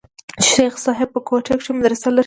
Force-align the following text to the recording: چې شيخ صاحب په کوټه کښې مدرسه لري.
چې 0.43 0.47
شيخ 0.53 0.73
صاحب 0.85 1.09
په 1.15 1.19
کوټه 1.27 1.53
کښې 1.59 1.71
مدرسه 1.77 2.07
لري. 2.11 2.19